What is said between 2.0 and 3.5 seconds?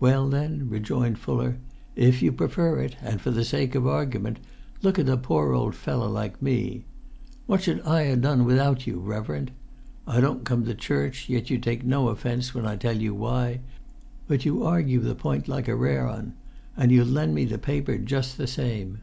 you prefer it, and for the